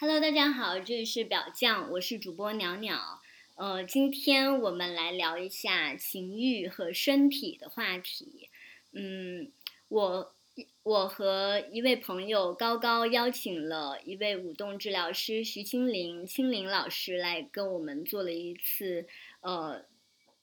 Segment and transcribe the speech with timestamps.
[0.00, 3.20] Hello，大家好，这里是表酱，我是主播鸟鸟。
[3.56, 8.48] 呃，今天我们来聊一下情欲和身体的话题。
[8.92, 9.50] 嗯，
[9.88, 10.32] 我
[10.84, 19.08] 我和一位朋友高高邀请了一位舞动治疗师徐清林清林老师来跟我们做了一次
[19.40, 19.84] 呃，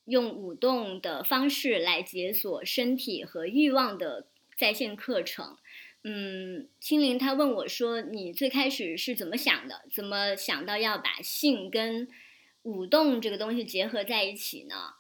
[0.04, 4.28] 用舞动的方式来解锁身体和欲望的
[4.58, 5.56] 在线课程。
[6.08, 9.82] 嗯，青林他问我说：“你最开始是怎么想的？
[9.92, 12.08] 怎么想到要把性跟
[12.62, 14.94] 舞动这个东西结合在一起呢？”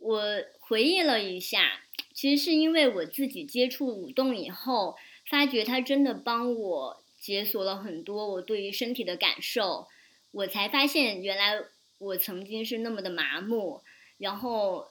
[0.00, 0.22] 我
[0.60, 1.82] 回忆了一下，
[2.14, 4.96] 其实是因为我自己接触舞动以后，
[5.28, 9.88] 发觉它真的帮我解锁了很多我对于身体的感受，
[10.30, 11.62] 我才发现原来
[11.98, 13.82] 我曾经是那么的麻木。
[14.16, 14.88] 然后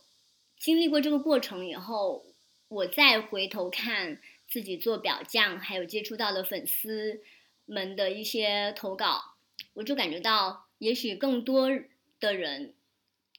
[0.60, 2.24] 经历过这个过程以后，
[2.68, 4.22] 我再回头看。
[4.48, 7.22] 自己做表匠，还有接触到的粉丝
[7.66, 9.36] 们的一些投稿，
[9.74, 11.70] 我就感觉到，也许更多
[12.20, 12.74] 的人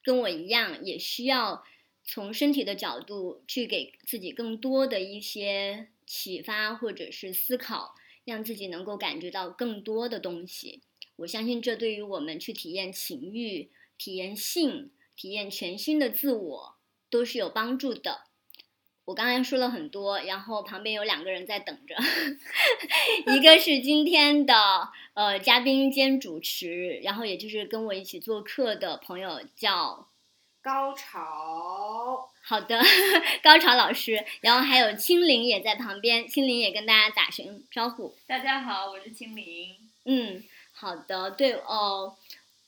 [0.03, 1.65] 跟我一样，也需要
[2.05, 10.83] 从身体的角度去给自己更多的一些启发或者是思考，让自己能够感觉到更多的东西。
[11.17, 16.77] 我相信这对于我们去体验情欲、体验性、体验全新的自我
[17.11, 18.28] 都是有帮助的。
[19.09, 21.97] 我刚才说了很多，然后旁边有两个人在等着，
[23.33, 24.55] 一个是今天的
[25.15, 30.09] 呃嘉宾兼主持，然后也就是跟我一起做客的朋友叫
[30.61, 32.29] 高潮。
[32.43, 32.79] 好的，
[33.43, 38.15] 高潮老师，然后还有青灵也在旁边，青灵也跟大家打声招呼。
[38.27, 39.75] 大家好，我是青灵。
[40.05, 42.15] 嗯，好的，对哦，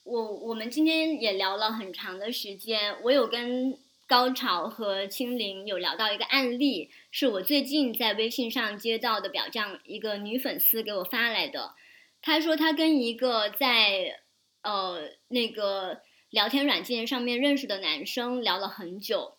[0.05, 3.77] 我我们今天也聊了很长的时间，我有跟。
[4.11, 11.75] 高潮和青灵有聊到一个案例，是我最近在微信上接到的表匠一个女粉丝给我发来的。
[12.21, 14.19] 她说她跟一个在
[14.63, 19.37] 呃那个聊天软件上面认识的男生聊了很久，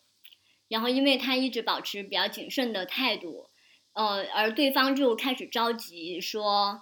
[0.69, 3.51] 然后因为他一直保持比较谨慎的态度，
[3.93, 6.81] 呃，而对方就开始着急说：“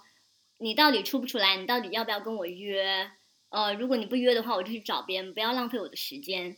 [0.59, 1.57] 你到底出不出来？
[1.57, 3.11] 你到底要不要跟我约？
[3.49, 6.55] 呃，如果你不约的话，我就去找别人，不要浪费我的时间。”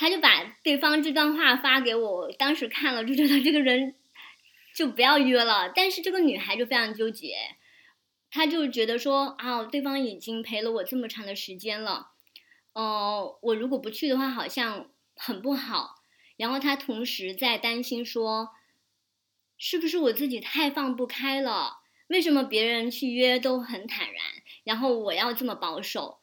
[0.00, 3.96] 他就把对方这段话发给我，当时看了就觉得这个人
[4.72, 5.72] 就不要约了。
[5.74, 7.34] 但是这个女孩就非常纠结，
[8.30, 12.12] 她就觉得说啊，对方已经陪了我这么长的时间了，
[12.74, 15.96] 哦，我如果不去的话好像很不好。
[16.36, 18.50] 然后她同时在担心说，
[19.56, 21.78] 是不是我自己太放不开了？
[22.06, 24.22] 为什么别人去约都很坦然，
[24.62, 26.20] 然后我要这么保守？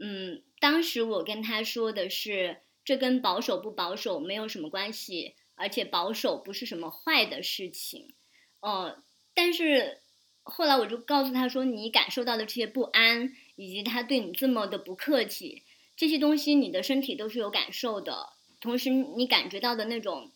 [0.00, 2.62] 嗯，当时我跟她说的是。
[2.84, 8.14] 这跟保守不保守没有什么关系，而且保守不是什么坏的事情，
[8.60, 9.00] 呃，
[9.34, 10.00] 但是
[10.42, 15.62] 后来我就告诉他说，你感受到的这些不安，以及他对你这么的不客气，
[15.96, 20.32] 这些东西你的身体都是有感受的，同时你感觉到的那种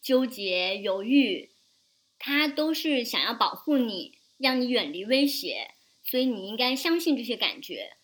[0.00, 1.50] 纠结、犹豫，
[2.18, 7.98] 他都是想要保护你，让你远离威胁，所以你应该相信这些感觉。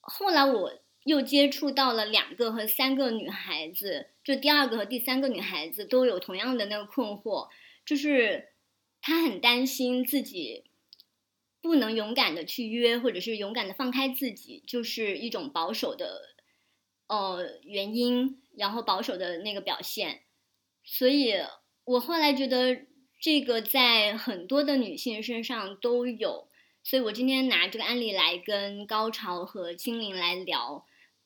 [0.00, 0.79] 后来我。
[1.04, 7.48] 又接触到了两个和三个女孩子，就第二个和第三个女孩子都有同样的那个困惑，
[7.86, 8.48] 就是
[9.00, 10.64] 她很担心自己
[11.62, 16.34] 不能勇敢的去约，或者是勇敢的放开自己，就是一种保守的
[17.06, 20.20] 呃原因，然后保守的那个表现。
[20.84, 21.34] 所以
[21.84, 22.86] 我后来觉得
[23.18, 26.48] 这个在很多的女性身上都有，
[26.84, 30.84] 所以我今天拿这个案例来跟高潮和精灵来聊。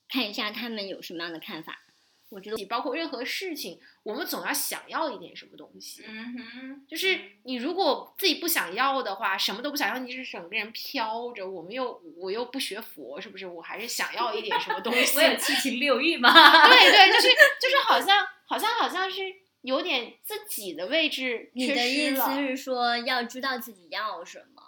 [0.09, 1.81] 看一下他们有什么样的看法。
[2.29, 6.03] 我觉得你包括任何事情，我们总要想要一点什么东西。
[6.07, 11.47] 嗯哼，就是你如果自己不想要的话，什么都不想要，你是整个人飘着。
[11.47, 13.45] 我们又我又不学佛，是不是？
[13.45, 15.15] 我还是想要一点什么东西。
[15.17, 16.31] 我有七情六欲嘛？
[16.67, 17.27] 对对，就是
[17.61, 19.21] 就是好像好像好像是
[19.61, 24.63] 有点自己的位置你的意思是说要知道自己要什么？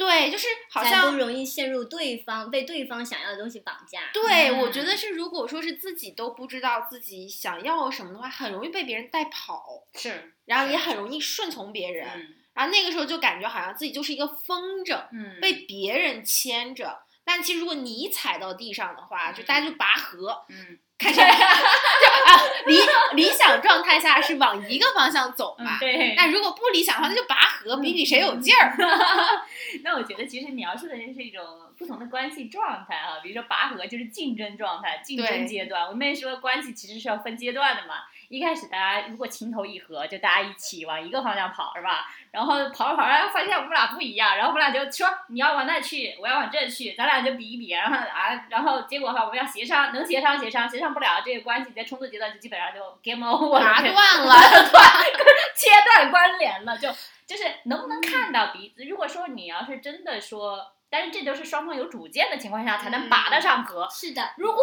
[0.00, 4.00] 对，就是好像不容易陷入对方被对方想要的东西绑架。
[4.14, 9.62] 对，我觉得是，如果说是自己都不知道自己想要什么的话，很容易被别人带跑。
[9.94, 12.06] 是，然后也很容易顺从别人，
[12.54, 17.02] 然后那个时候就感觉好像自己就是一个风筝，嗯被别人牵着。
[17.22, 20.46] 但其实如果你踩到地上的话，就大家就拔河。
[20.48, 20.78] 嗯。
[21.00, 22.78] 开始就啊，理
[23.14, 25.78] 理想状态下是往一个方向走嘛。
[25.80, 26.14] 对。
[26.14, 28.76] 那如果不理想的话，那就拔河，比比谁有劲儿。
[29.82, 31.42] 那我觉得其实描述的是一种
[31.78, 35.86] 不同的关系状态啊，比如说拔河就是竞争状态、竞争阶段。
[35.86, 37.94] 我们也说关系其实是要分阶段的嘛，
[38.30, 42.06] 一开始大家如果情投意合，就大家一起往一个方向跑，是吧？
[42.30, 54.84] 然后跑着跑着发现我们俩不一样，然后我们俩就说你要往那去，我要往这去，咱俩就比一比，然后啊，然后结果哈我们要协商，能协商协商，协商不了，这个关系在冲突阶段就基本上就 game over，了断了，断
[55.56, 56.88] 切断关联了，就
[57.26, 58.84] 就是能不能看到彼此？
[58.84, 60.72] 如果说你要是真的说。
[60.90, 63.86] 但是这都是双方有主见的情况下才能拔得上河。
[63.88, 64.62] 是的，如果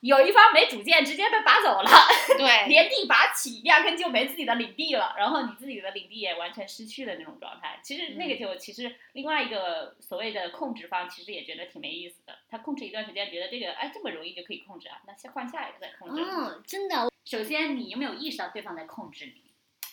[0.00, 1.90] 有一方没主见，直接被拔走了，
[2.38, 7.80] 对， 连地拔起，压根就没自己的领地了，然后你自己的领地也完全失去了那种状态。
[7.82, 12.38] 其实那个就其实另外一个所谓的控制方，其实也觉得挺没意思的。
[12.48, 16.22] 他控制一段时间，觉得这个哎这么容易就可以控制啊，那先换下一个再控制。
[16.22, 17.10] 嗯，真的。
[17.24, 19.42] 首先，你有没有意识到对方在控制你？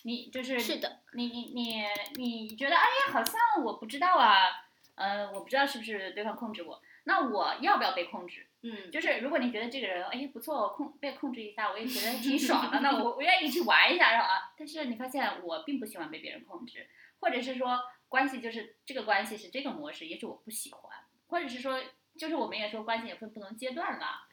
[0.04, 1.86] 你就是是的，你你你
[2.16, 4.68] 你觉得哎呀，好像我不知道啊。
[4.96, 8.48] 呃，我不知道是不是对方控制我，那我要不要被控制？
[8.64, 14.54] 嗯，就是如果你觉得这个人哎不错，控被控制一下，我也觉得 挺爽的，那我我愿意去玩一下，是吧？
[14.58, 16.88] 但是你发现我并不喜欢被别人控制，
[17.20, 20.96] 或者是说关系就是这个关系是这个模式，也许我不喜欢，
[21.28, 21.82] 或者是说
[22.16, 24.28] 就是我们也说关系也分不同阶段吧。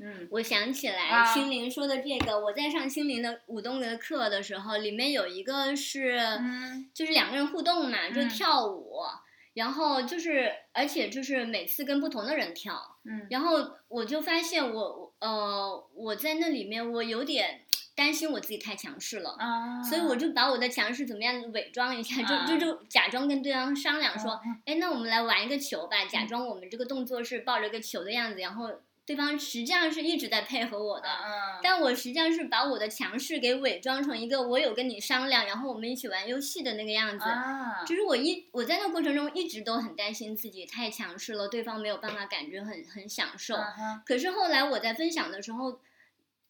[0.00, 6.18] 嗯，我想起来心灵说的这个，我在上心灵的舞动的课的时候，里面有一个是，
[6.94, 9.02] 就是两个人互动嘛，就跳舞。
[9.54, 17.62] 然后就是，而且就是每次跟不同的人跳，嗯，然后我就发现我，呃，我在那里面我有点
[17.94, 28.70] 担心我自己太强势了，啊，所以我就把我的强势怎么样伪装一下，就就就假装跟对方商量说，哎，那我们来玩一个球吧，假装我们这个动作是抱着个球的样子，然后。
[29.06, 31.08] 对方实际上是一直在配合我的，
[31.62, 37.24] 但我实际上是把我的强势给伪装成一个我有跟你商量，然后我们一起玩游戏的那个样子。
[37.86, 43.56] 就是我一我在那过程中一直都很担心自己太强势了，对方没有办法感觉很很享受。
[44.06, 45.80] 可是后来我在分享的时候，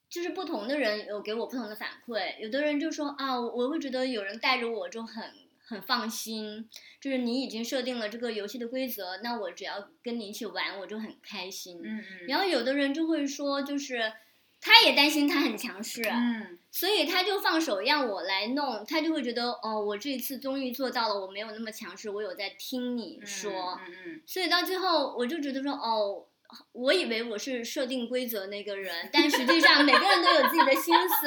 [0.08, 5.43] 就是不同的人有给我不同的反馈，有的人就说啊，我会觉得有人带着我就很。
[5.66, 6.68] 很放心，
[7.00, 11.80] 就是你已经设定了这个游戏的规则，那我只要跟你一起玩，我就很开心。
[11.82, 12.26] 嗯嗯。
[12.28, 14.12] 然后有的人就会说，就是
[14.60, 23.78] 他也担心他很强势，嗯，所以他就放手让我来弄，他就会觉得哦，我这一次终于做到了，我没有那么强势，我有在听你说。
[23.86, 24.22] 嗯嗯。
[24.26, 26.26] 所以到最后，我就觉得说，哦，
[26.72, 31.26] 我以为我是设定规则那个人，但实际上每个人都有自己的心思。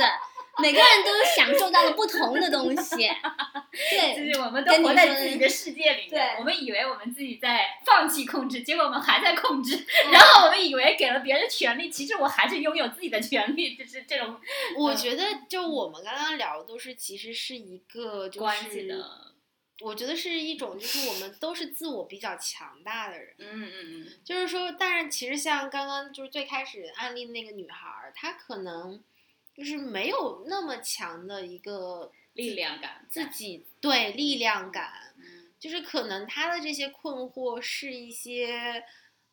[0.62, 2.96] 每个人都享受到了不同的东西，
[3.92, 6.10] 对，就是我们都活在自己的世界里。
[6.10, 9.86] 对，我们以为我们自己在放弃控制，结果我们还在控制。
[10.12, 13.76] 然后我们以为给了别人权利，其实我还是拥有自己的权利。
[13.78, 14.40] 就是这种，
[14.78, 19.36] 我觉得就我们刚刚聊的都是，其实是一个关系的。
[19.82, 23.36] 我觉得是一种，就是我们都是自我比较强大的人。
[23.38, 24.08] 嗯嗯嗯。
[24.26, 29.04] 就是说，但是其实像刚刚就是最开始案例那个女孩，她可能。
[29.58, 35.16] 就是没有那么强的一个力量感，自己对力量感，
[35.60, 38.84] 就是可能他的这些困惑是一些，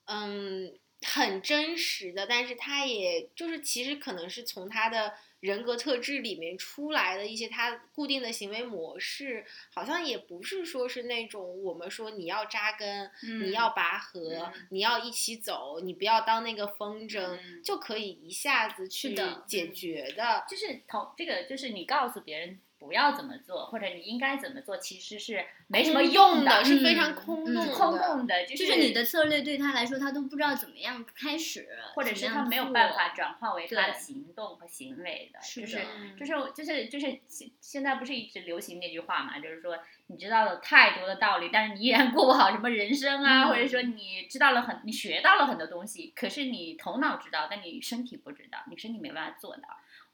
[0.06, 5.14] 嗯，很真实的，但是他也就是其实可能是从他的。
[5.44, 9.44] 人格特质里面出来的一些他固定的行为模式，
[9.74, 13.10] 好像也不是说是那种我们说你要扎根，
[13.42, 19.14] 你要拔河，你要一起走，你不要当那个风筝，就可以一下子去
[19.46, 20.46] 解决的。
[20.48, 22.58] 就是同这个，就是你告诉别人。
[22.84, 28.44] 不要怎么做，或者你应该怎么做，其实是没什么用的，是非常空洞、空洞的。
[28.44, 35.40] 就是你的策略对他来说，他都不知道怎么样开始，或者是他没有办法转化为他的行动和行为的。
[35.40, 35.84] 就是的，
[36.18, 39.38] 就是就是就是现现在不是一直流行那句话嘛？
[39.38, 49.62] 就是说你知道了太多的道理，但是你依然 过不好什么人生啊，或者说你知道了很，你学到了很多东西，可是你头脑知道，但你身体不知道，你身体没办法做到。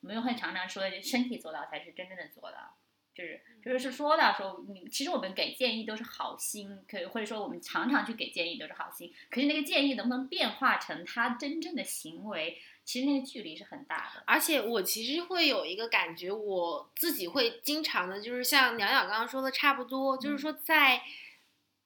[0.02, 2.78] 我们又会常常说，身体做到才是真正的做到，
[3.14, 14.22] 就是就是是说到说，你其实我们给建议都是好心，可或者说我们常常去给建议都是好心，可是那个建议能不能变化成他真正的行为，其实那个距离是很大的。
[14.26, 21.02] 而且我其实会有一个感觉，我自己会经常的，就是像鸟鸟刚刚说的差不多，就是说在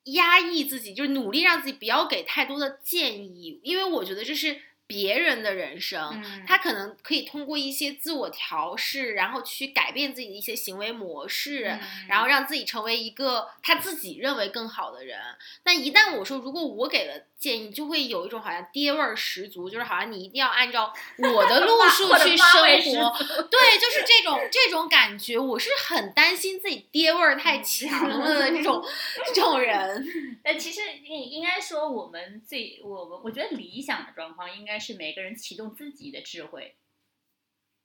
[0.04, 4.60] 压抑自己，就是努力让自己不要给太多的建议，因为我觉得这是。
[4.86, 15.18] 别人的人生，他可能可以通过一些自我调试，然后去改变自己的一些行为模式，然后让自己成为一个他自己认为更好的人。
[15.64, 17.24] 那一旦我说，如果我给了。
[17.44, 23.18] 建议就会有一种好像爹味儿十足，就是好像你一定要按照 我的路数去生活，
[23.50, 28.82] 对，就是这种这种感觉，我是很担心自己爹味儿太强了的这种
[29.34, 30.06] 这种人。
[30.42, 36.76] 呃，其实应应该说，我们最我们我觉得理想的状况应该是每个人启动自己的智慧。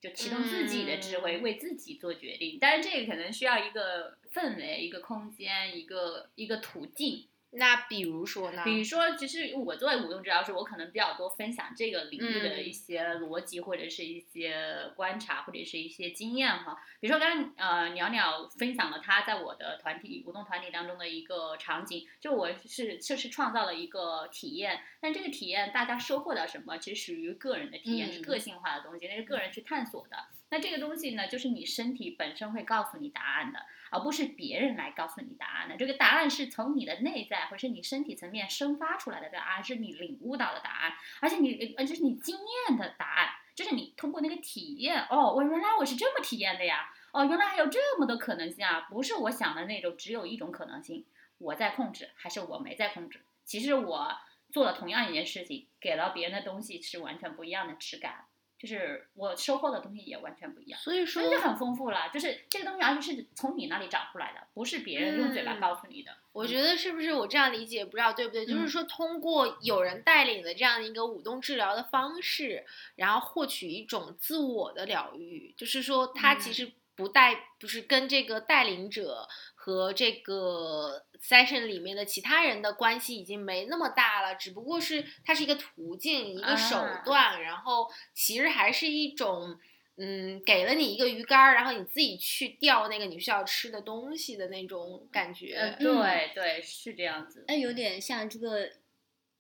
[0.02, 2.58] 就启动自己的智慧，嗯为自己做决定。
[2.62, 7.28] 但是，这个可能需要一个氛围、一个空间、一个一个途径。
[7.52, 8.64] 那比如说呢？
[8.64, 16.80] 比如说，其实我作为舞动治疗师，我可能比较多分享这个领域的嗯一些逻辑，或者是一些观察，或者是一些经验哈。
[17.00, 30.18] 比如说刚刚呃鸟鸟分享了他在我的团体舞动团体当中的一个场景，就我是确实创造了一个体验，但这个体验大家收获到什么，其实属于个人的体验，是嗯个性化的东西，那是个人去探索的。
[30.52, 33.60] 那这个东西呢，就是你身体本身会告诉你答案的。
[33.92, 35.78] 而不是别人来告诉你答案的。
[35.78, 51.06] 这个答案是从你的内在或者是你身体层面生发出来的答案，是你领悟到的答案，而且你呃这是你经验的答案，就是你通过那个体验，哦，我原来我是这么体验的呀，哦，原来还有这么多可能性啊，不是我想的那种只有一种可能性，
[51.38, 53.22] 我在控制还是我没在控制？
[53.46, 54.16] 其实我
[54.52, 58.26] 做了同样一件事情，给了别人的东西是完全不一样的质感。
[58.60, 62.10] 就是我收获的东西也完全不一样，所以说就很丰富了。
[62.14, 66.12] 就是这个东西，而且是从你那里找出来的，不是别人用嘴巴嗯告诉你的。
[66.34, 68.46] 我觉得是不是我这样理解不知道对不对？
[68.46, 89.60] 就是嗯说，通过有人带领的这样一个舞动治疗的方式，然后获取一种自我的疗愈，就是说，他其嗯实不带，不是跟这个带领者和这个 session 里面的其他人的关系已经没那么大了，只不过是它是一个途径，一个手啊段，然后其实还是一种。
[90.02, 95.56] 嗯，给了你一个鱼竿儿，然后你自己去钓那个你需要吃的东西的那种感觉。
[95.56, 97.44] 呃，对对，是这样子。
[97.50, 98.72] 哎，有点像这个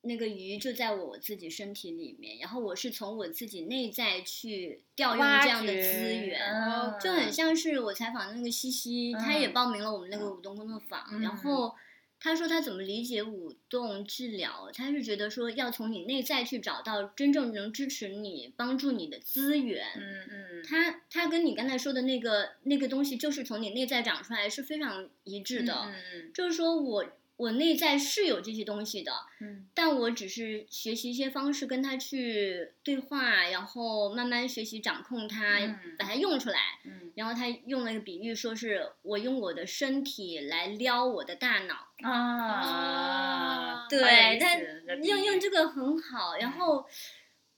[0.01, 9.53] 那个鱼就在我自己身体里面，然后我是从我自己内在去调用这样的资源，嗯就很像是我采访的那个西西，他也嗯。
[9.53, 11.21] 报名了我们那个舞动工作坊，嗯。
[11.21, 11.75] 然后
[12.21, 19.85] 他说他怎么理解舞动治疗，他是觉得说要从你内在去找到真正能支持你、帮助你的资源。
[19.97, 25.73] 嗯嗯，他他跟你刚才说的那个那个东西，就是从你内在长出来，是非常一致的。
[25.73, 26.33] 嗯嗯。
[26.33, 27.05] 就是说我
[27.39, 36.59] 我内在是有这些东西的，嗯但我只是学习一些方式跟他去对话，然后慢慢学习掌控它，嗯把它用出来。
[36.83, 44.55] 嗯然后他用了一个比喻，说是我用我的身体来撩我的大脑，嗯啊，对他
[44.95, 46.35] 用用这个很好。
[46.35, 46.85] 然嗯后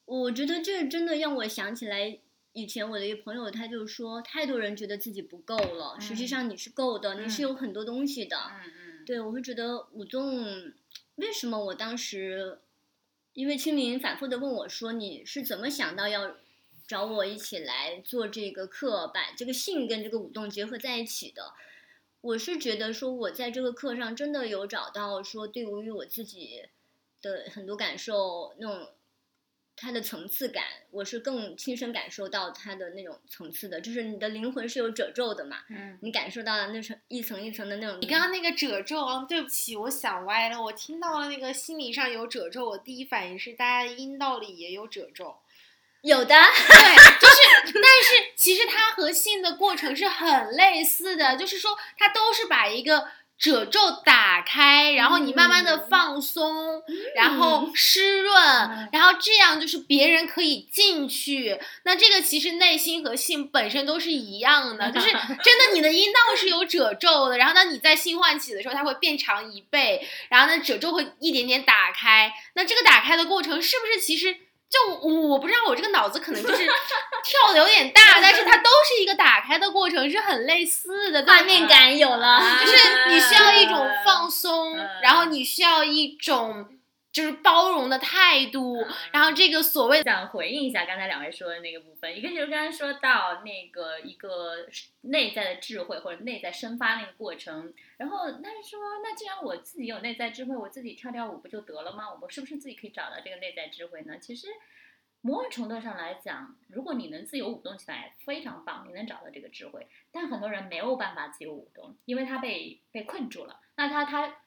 [0.06, 2.20] 我觉得这真的让我想起来。
[2.54, 8.38] 以前我的一个朋友，他就说，太多人觉得自己不够了，实际嗯上你是够的，你是嗯有很多东西的。
[9.06, 10.74] 对，我会觉得舞动，
[11.16, 12.60] 为什么我当时，
[13.34, 16.36] 因为青林反复的问我说，你是怎么想到要
[16.88, 21.54] 找我一起来做这个课，把这个性跟这个舞动结合在一起的？
[22.22, 26.70] 我是觉得说，我在这个课上真的有找到说，对于我自己
[27.22, 28.90] 的很多感受，那种
[29.82, 37.98] 它的层次感，我是更亲身感受到它的那种层次的，就是你的灵魂是有褶皱的嘛，嗯你感受到了那层一层一层的那种。
[38.00, 40.62] 你刚刚那个褶皱啊，对不起，我想歪了。
[40.62, 45.40] 我听到了那个心理上有褶皱，我第一反应是大家阴道里也有褶皱。
[46.02, 53.08] 有的，对，就是，但是其实它和性的过程是很类似的，就是说它都是把一个
[53.42, 56.84] 褶皱打开，然后你慢慢的嗯放松，
[57.16, 61.60] 然后湿润，嗯然后这样就是别人可以进去。
[61.84, 65.08] 那这个其实内心和性本身都是一样的，就是
[65.44, 72.32] 真的你的阴道是有褶皱的，然后当你在性唤起的时候，它会变长一倍，然后呢褶皱会一点点打开。
[72.54, 74.38] 那这个打开的过程是不是其实？
[74.72, 76.66] 就我我不知道，我这个脑子可能就是
[77.24, 82.78] 跳的有点大，但是它都是一个打开的过程，是很类似的，画面感有了，啊就是
[83.10, 86.66] 你需要一种放松，嗯然后你需要一种
[87.12, 88.78] 就是包容的态度，
[89.12, 94.68] 然后这个所谓想回应一下刚才两位说的那个部分，一个就是刚才说到那个一个
[95.02, 102.06] 内在的智慧或者内在生发那个过程，然后那是说，那既然我自己有内在智慧，我自己跳跳舞不就得了吗？
[102.22, 104.18] 我是不是自己可以找到这个内在智慧呢？
[104.18, 104.48] 其实。
[105.24, 109.88] 某种程度上来讲，如果你能自由舞动起来，非常棒，你能找到这个智慧。
[110.12, 113.60] 但很多人没有办法自由舞动，因为他被被困住了。
[113.76, 114.41] 那他他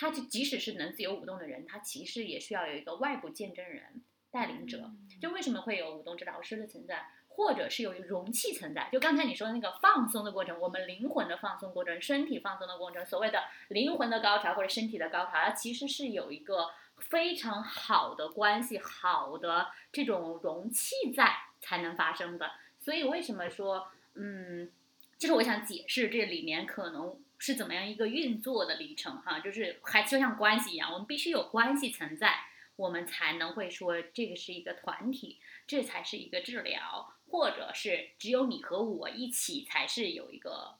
[0.00, 4.00] 他就即使是能自由舞动的人，他其实也需要有一个外部见证人、
[4.30, 4.92] 带领者。
[5.20, 8.88] 就为什么会有舞动治疗师的存在，或者是有容器存在？
[8.92, 22.52] 就刚才你说的那个放松的过程，我们灵魂的放松过程、身体放松的过程，所谓的灵魂的高潮或者身体的高潮，它其实是有一个非常好的关系、好的这种容器在才能发生的。
[22.78, 24.70] 所以为什么说，嗯，
[25.18, 32.44] 就是我想解释这里面可能是怎么样一个运作的历程哈，就是还就像关系一样，我们必须有关系存在。
[32.76, 40.76] 我们才能会说这个是一个团体，这才是一个治疗，或者是只有你和我一起才是有一个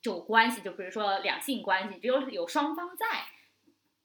[0.00, 3.26] 就关系，就比如说两性关系，只有有双方在，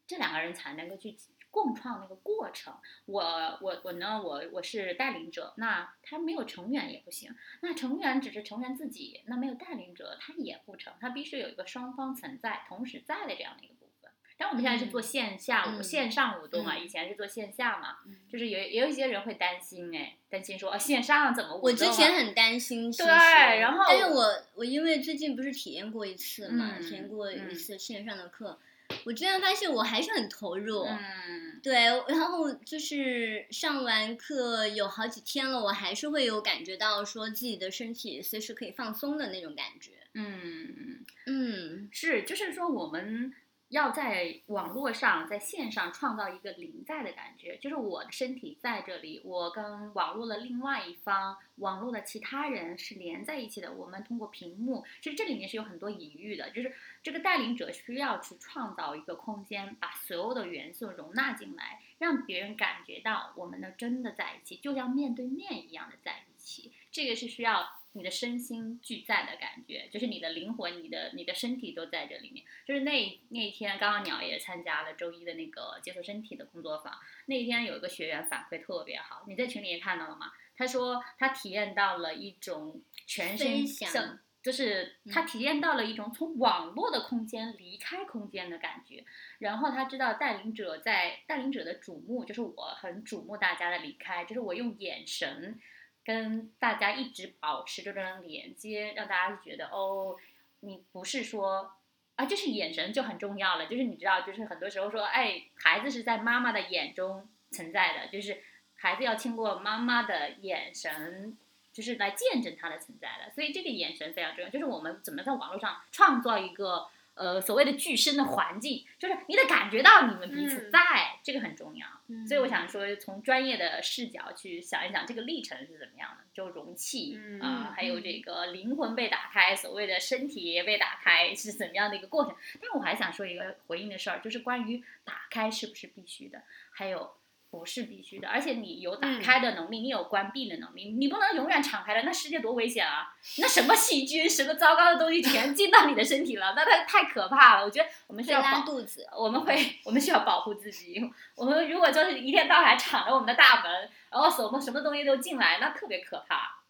[0.07, 1.15] 这两个人才能够去
[1.53, 2.73] 共创那个过程。
[3.05, 3.21] 我
[3.61, 14.11] 我我呢，我我是带领者，那他没有成员也不行，那成员只是成员自己，那没有带领者他也不成，他必须有一个双方存在、同时在的这样的一个部分。
[14.35, 21.71] 但我们现在是做线下、嗯线上舞动啊，嗯以前是做线下嘛，嗯就是有也有一些人会担心哎，担心说啊线上怎么舞动、啊？
[21.71, 28.59] 我之前很担心，对然后但是我我因为最近不是体验过一次嘛，嗯体验过一嗯次线上的课，
[29.05, 30.83] 我居然发现我还是很投入。
[30.83, 31.73] 嗯对，
[32.09, 39.91] 然后就是上完课有好几天了，我还是会有感觉到说自己的身体随时可以放松的那种感觉。
[40.13, 41.05] 嗯。
[41.25, 43.33] 嗯是，就是说我们
[43.69, 53.71] 要在网络上，在线上创造一个临在的感觉，就是我的身体在这里，我跟网络的另外一方，网络的其他人是连在一起的。
[53.71, 56.73] 我们通过屏幕，其实这里面是有很多隐喻的，就是
[57.03, 66.71] 这个带领者需要去创造一个空间，把所有的元素容纳进来，让别人感觉到我们呢真的在一起，就像面对面一样的在一起。
[66.89, 72.45] 这个是需要你的身心俱在的感觉，就是你的灵魂、你的你的身体都在这里面。
[72.65, 76.93] 就是那那一天，刚刚鸟也参加了周一的那个接触身体的工作坊，
[77.25, 80.31] 那一天有一个学员反馈特别好，你在群里也看到了吗？
[80.55, 89.05] 他说他体验到了一种全身像就是他体验到了一种从网络的空间离开空间的感觉，
[89.39, 95.57] 然后他知道带领者在带领者的瞩目，就是我很瞩目大家的离开，就是我用眼神
[96.03, 100.17] 跟大家一直保持这种连接，让大家觉得哦，
[100.59, 101.71] 你不是说
[102.17, 108.43] 啊，就是眼神就很重要了，就是你知道，就是很多时候说，哎，孩子是在妈妈的眼中存在的，就是
[108.75, 111.37] 孩子要经过妈妈的眼神。
[111.73, 114.49] 就是来见证它的存在的，所以这个眼神非常重要。
[114.49, 121.87] 就是我们怎么在网络上创造一个呃所谓的具身的环境，就是你得感觉到你们彼此嗯在，这个很重要。
[122.07, 132.35] 嗯所以我想说，从专业的视角去想一想这个历程是怎么样的，就容器嗯啊、还有嗯这个灵魂被打开，所谓的身体被打开是怎么样的一个过程。
[132.61, 137.15] 但我还想说一个回应的事儿，就是关于打开是不是必须的，还有。
[137.53, 143.13] 不是必须的，而且你有打嗯开的能力，你有关闭的能力，你不能永远敞开了，那世界多危险啊！
[143.37, 147.63] 那什么细菌、什么糟糕的东西全进到你的身体了，那它太可怕了。
[147.63, 149.07] 我觉得我们需要保肚子。
[149.15, 150.99] 我们会，我们需要保护自己。
[151.35, 153.71] 我们如果就是一天到晚敞着我们的大门，
[154.09, 156.62] 然后什么什么东西都进来，那特别可怕。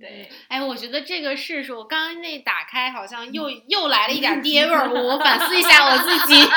[0.00, 6.34] 嗯，对，哎，我觉得这个是说，我刚刚那打开好像又又来了一点爹味儿，我反思一下我自己。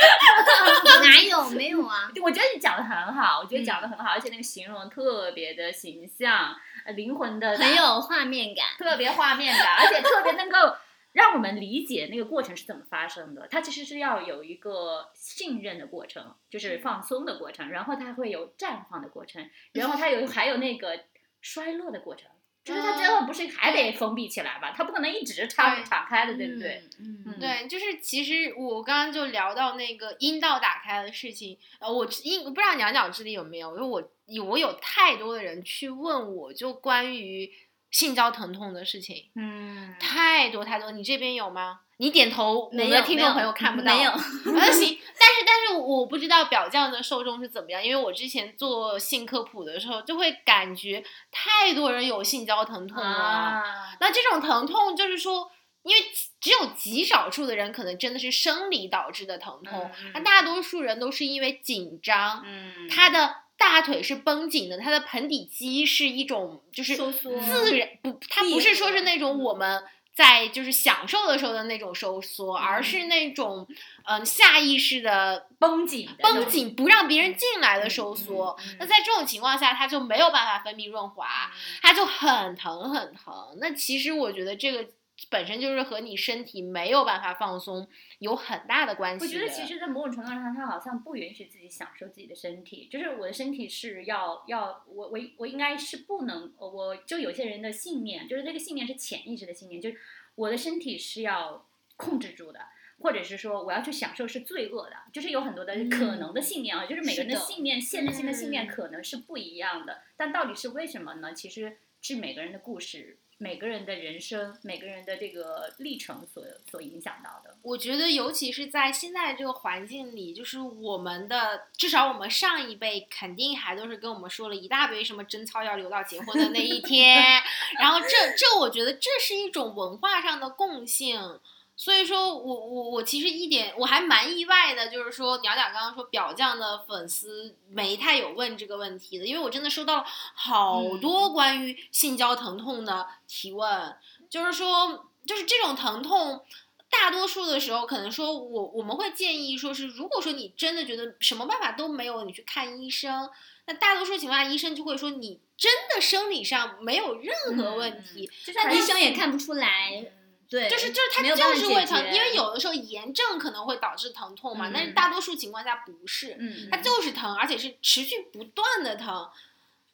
[1.02, 2.10] 哪有没有啊？
[2.22, 8.66] 我觉得你讲的很好，我觉得讲的很好，而且那个形容特别的形象，呃灵魂的很有画面感。
[8.78, 10.76] 特别画面感，而且特别能够
[11.12, 13.46] 让我们理解那个过程是怎么发生的。
[13.50, 21.04] 它其实是要有一个信任的过程，就是放松的过程，然后它会有绽放的过程，然后它有还有那个
[21.40, 22.28] 衰落的过程。
[22.62, 24.74] 就是它最后不是还得封闭起来吧？
[24.76, 26.82] 它不可能一直敞敞开的，对不对？
[26.98, 27.24] 嗯？
[27.26, 37.50] 嗯对，就是其实我刚刚就聊到那个阴道打开的事情，呃，我阴不知道娘娘这里有没有，因为我有我有太多的人去问我，就关于
[37.90, 40.90] 性交疼痛的事情，嗯，太多太多。
[40.90, 41.80] 你这边有吗？
[41.98, 43.94] 你点头，我们的听众朋友看不到。
[43.94, 44.10] 没有。
[44.46, 53.08] 那 行，但是但是我不知道表匠的受众是怎么样，因为我之前做性科普的时候，就会感觉太多人有性交疼痛了。
[53.10, 53.62] 啊，
[54.00, 55.50] 那这种疼痛就是说，
[55.82, 56.02] 因为
[56.40, 69.84] 只有极少数的人可能真的是生理导致的疼痛，嗯那大多数人都是因为紧张，嗯，他的大腿是绷紧的，它的盆底肌是一种就是收缩自然不，它不是说是那种我们。
[70.12, 73.66] 在就是享受的时候的那种收缩，而是那种
[74.04, 78.54] 嗯、下意识的绷紧的绷紧，不让别人进来的收缩。
[78.58, 83.32] 嗯嗯嗯那在这种情况下，它就没有办法分泌润滑，它就很疼很疼。
[83.60, 84.86] 那其实我觉得这个
[85.30, 87.88] 本身就是和你身体没有办法放松
[88.20, 89.26] 有很大的关系的。
[89.26, 92.88] 我觉得其实，在某种程度上，他好像不允许自己享受自己的身体。
[92.90, 99.98] 就是我的身体是要要我我我应该是不能，我就有些人的信念，就是这个信念是潜意识的信念，就是
[100.36, 102.60] 我的身体是要控制住的。
[103.02, 111.32] 或者是说我要去享受是罪恶的，就是有很多的可能的信念啊，就是每个人的信念、限制性的信念嗯可能是不一样的，但到底是为什么呢？
[111.32, 117.56] 其实是每个人的故事每个人的人生、每个人的这个历程所所影响到的。
[117.62, 127.42] 我觉得，尤其是在现在这个环境里，就是我们的至少我们上一辈肯定还都是跟我们说了一大堆什么贞操要留到结婚的那一天，
[127.80, 131.40] 然后这这我觉得这是一种文化上的共性。
[131.80, 143.96] 所以说我我我其实一点我还蛮意外的，就是说鸟鸟刚刚说表酱的粉丝没太有问这个问题的，因为我真的收到了好多关于性交疼痛的提问，
[144.28, 146.44] 就是说就是这种疼痛，
[146.90, 153.30] 大多数的时候可能说我我们会建议说是，如果说你真的觉得什么办法都没有，你去看医生，
[153.64, 160.12] 那大多数情况下医生就会说你真的生理上没有任何问题，但医生也看不出来。
[160.50, 166.36] 对，就是就是它就是会疼，因为有的时候炎症可能会导致疼痛嘛，但是大多数情况下不是，
[166.72, 169.30] 它就是疼，而且是持续不断的疼。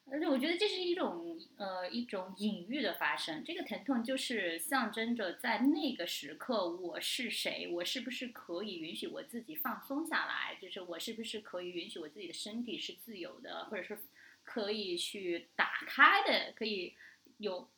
[0.09, 13.99] 而且我觉得这是一种呃一种隐喻的发生，这个疼痛就是象征着在那个时刻我是谁，我是不是可以允许我自己放松下来，就是我是不是可以允许我自己的身体是自由的，或者是
[14.43, 16.95] 可以去打开的，可以
[17.37, 17.69] 有。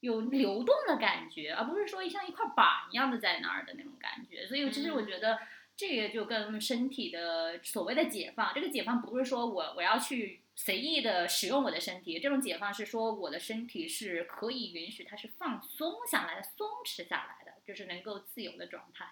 [0.00, 4.46] 有流动的感觉，而不是说像一块板一样的在那儿的那种感觉。
[4.46, 5.38] 所以其实我觉得
[5.76, 19.06] 这个就跟身体的所谓的解放，这个解放不是说我我要去随意的使用我的身体，这种解放是说我的身体是可以允许它是放松下来的、松弛下来的，就是能够自由的状态。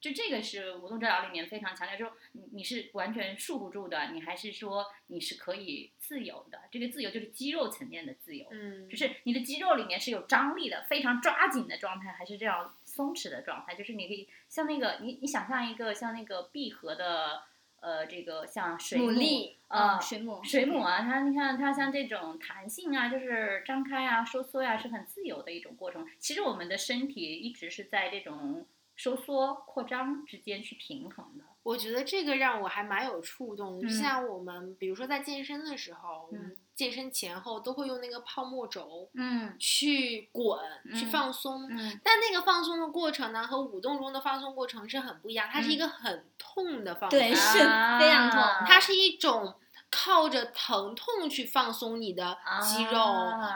[0.00, 6.58] 就这个是无痛治疗里面非常强调，说你你是完全束缚住的，你还是说你是可以自由的？
[6.70, 13.74] 这个自由就是肌肉层面的自由，嗯，就是你的肌肉里面是有张力的，非常抓紧的状态，还是这样松弛的状态？
[13.74, 17.42] 就是你可以像那个你你想象一个像那个闭合的
[17.80, 26.08] 呃这个像水母啊水母水母啊，它你看它像这种弹性啊，就是张开啊收缩呀，是很自由的一种过程。
[26.18, 28.66] 其实我们的身体一直是在这种。
[29.00, 33.88] 收缩、扩张之间去平衡的，我觉得这个让我还蛮有触动。
[33.88, 40.60] 像我们，比如说在健身的时候，我们健身前后都会用那个泡沫轴，嗯，去滚、
[40.94, 41.66] 去放松。
[42.04, 45.48] 但那个放松的过程呢，和舞动中的放松过程是很不一样。
[45.50, 48.42] 它是一个很痛的放松，对，是非常痛。
[48.66, 49.54] 它是一种
[49.90, 52.98] 靠着疼痛去放松你的肌肉，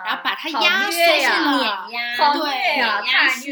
[0.06, 3.02] 然后把它压缩、碾压，对呀，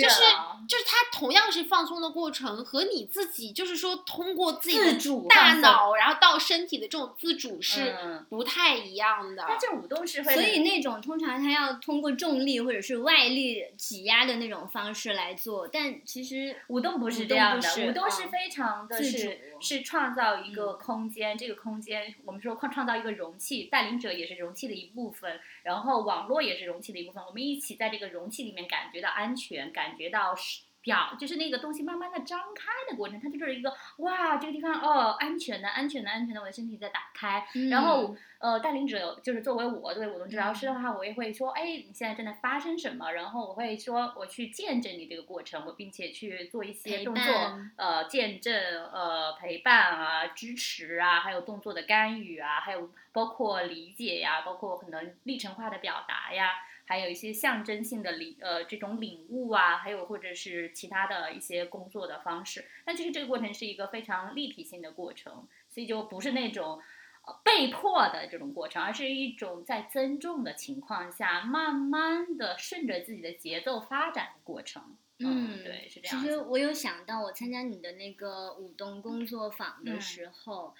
[0.00, 0.22] 就是。
[0.68, 7.94] 就是它同样是放松的过程，和你自己就是说通过自己的大脑，然后到身体的这种自主是
[8.29, 9.44] 不太一样的。
[9.46, 30.35] 它这舞动是会，所以那种通常它要通过重力或者是外力挤压的那种方式来做，但其实舞动不是这样的，舞动是非常的是是创造一个空间，这个空间我们说创创造一个容器，带领者也是容器的一部分，然后网络也是容器的一部分，我们一起在这个容器里面感觉到安全，感觉到
[30.83, 37.47] 表就是那个东西慢慢的张开的过程，它就是一个哇，这个地方哦，安全的，安全的，安全的，我的身体在打开。
[37.71, 43.12] 然后呃，带领者就是作为我作为舞动治疗师的话，我也会说，哎，你现在正在发生什么？
[43.12, 48.53] 然后我会说，我去见证你这个过程，我并且去做一些动作，呃，见证，
[48.92, 56.51] 呃，陪伴啊，支持啊，还有动作的干预啊，还有包括理解呀，包括可能历程化的表达呀。
[56.85, 66.81] 还有一些象征性的领呃这种领悟啊，还有或者是其他的一些工作的方式，但其实这个过程是一个非常立体性的过程，所以就不是那种
[67.27, 74.97] 呃被迫的这种过程，而是一种在尊重的情况下，慢慢的顺着自己的节奏发展的过程。
[75.18, 76.21] 嗯，对，是这样。
[76.21, 80.75] 其实我有想到，我参加你的那个舞动工作坊的时候。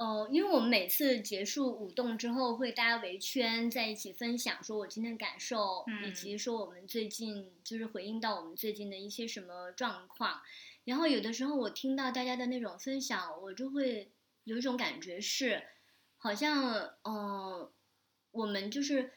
[0.00, 10.40] 呃，因为我们每次结束舞动之后，会大家围圈在一起分享，说我今天的感受，以及说我们最近就是回应到我们最近的一些什么状况。
[10.84, 14.10] 然后有的时候我听到大家的那种分享，我就会
[14.44, 15.62] 有一种感觉是，
[16.16, 17.70] 好像呃，
[18.30, 19.12] 我们就是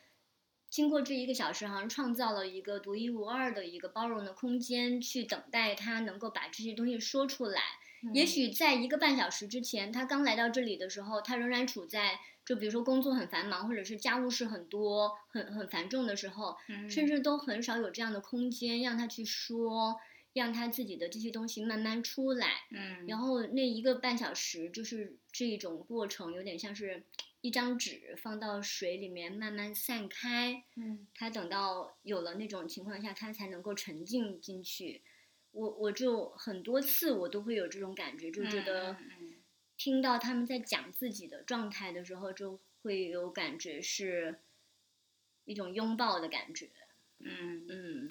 [0.69, 7.61] 经过这一个小时，好像创造了一个独一无二的一个包容的空间，去等待他能够把这些东西说出来。
[8.11, 16.57] 也许在一个半小时之前，他刚来到这里的时候，他仍然处在就比如说工作很繁忙，或者是家务事很多、很很繁重的时候，
[16.89, 19.95] 甚至都很少有这样的空间让他去说，
[20.33, 22.47] 让他自己的这些东西慢慢出来。
[22.71, 27.03] 嗯，然后那一个半小时就是这种过程，有点像是
[27.39, 30.63] 一张纸放到水里面慢慢散开。
[30.75, 35.01] 嗯，他等到有了那种情况下，他才能够沉浸进去。
[35.53, 38.97] 我我就很多次我都会有这种感觉，就觉得
[39.77, 44.39] 听到他们在讲自己的状态的时候，就会有感觉是
[45.45, 46.69] 一种拥抱的感觉。
[47.19, 48.09] 嗯，嗯，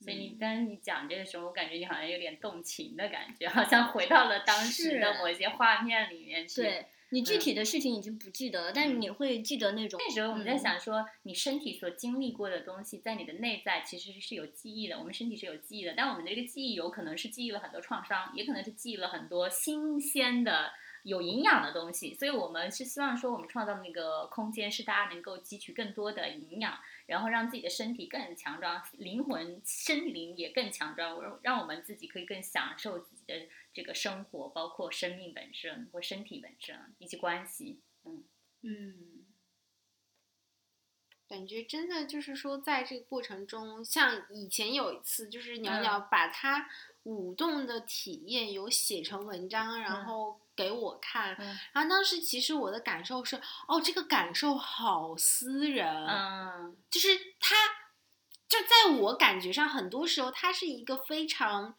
[0.00, 6.62] 所以你当时你讲这个时候，我感觉你好像有点动情的感觉，好像回到了当时的是某些画面里面去。
[6.62, 14.98] 对你具嗯体的事情已经不记得了，但是你会记得那种那时候我们在嗯想说，你身体所经历过的东西，在你的内在其实是有记忆的。
[14.98, 20.70] 我们身体是有记忆的，但我们的这个记忆有可能是记忆了很多创伤，也可能是记忆了很多新鲜的、
[21.04, 22.14] 有营养的东西。
[22.14, 37.80] 所以我们是希望说，我们创造的那个空间是大家能够汲取更多的营养，然后让自己的身体更强壮，灵魂、身灵也更强壮，让让我们自己可以更享受自己的这个生活，包括生命本身或身体本身以及关系。
[38.04, 38.24] 嗯。
[38.62, 39.24] 嗯。
[41.28, 45.82] 感觉真的就是说，在这个过程中，像以前有一次，就是鸟嗯。
[45.82, 46.70] 鸟把它
[47.02, 50.04] 舞动的体验有写成文章，然嗯。
[50.06, 51.36] 后给我看。
[51.38, 57.54] 嗯然后当时其实我的感受是，哦，这个感受好私人，嗯就是他，
[58.48, 61.76] 就在我感觉上，很多时候他是一个非常。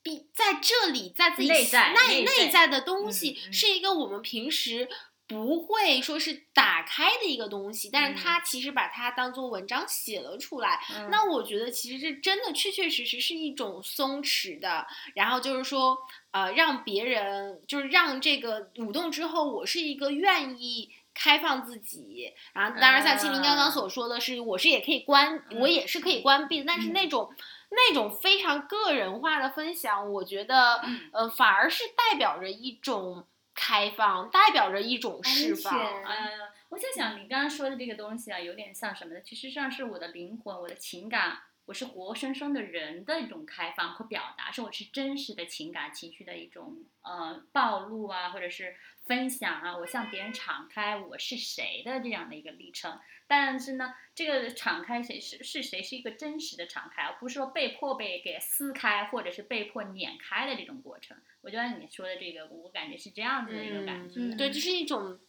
[0.00, 4.88] 比在这里，在自己内在内内在的东西，是一个我们平时
[5.28, 8.16] 不会说是打开的一个东西，但是嗯。
[8.16, 10.80] 他其实把它当做文章写了出来。
[10.96, 11.08] 嗯。
[11.10, 15.96] 那我觉得其实这真的确确实实是一种松弛的，然后就是说，
[16.30, 20.90] 呃，让别人就是让这个舞动之后，我是一个愿意。
[21.20, 26.92] 开放自己，然后当然像青林刚刚所说的是，我是也可以关，我也是可以关闭的，但是嗯。
[26.92, 27.28] 那种
[27.70, 31.10] 那种非常个人化的分享，我觉得嗯。
[31.12, 33.26] 呃反而是代表着一种
[33.60, 35.76] 开放，代表着一种释放。
[35.76, 39.20] 安全呃，我在想你刚刚说的这个东西啊，有点像什么呢？
[39.20, 52.96] 其实上是我的灵魂，我的情感，我是活生生的人的一种开放和表达，是我是真实的情感情绪的一种呃暴露啊，或者是分享啊，我向别人敞开我是谁的这样的一个历程。
[53.28, 61.16] 但是呢，这个敞开谁是是谁是一个真实的敞开，而不是说被迫被给撕开，或者是被迫碾开的这种过程。
[61.42, 64.18] 我觉得你说的这个，我感觉是这样子的一个感觉。
[64.18, 65.20] 嗯，对，这是一种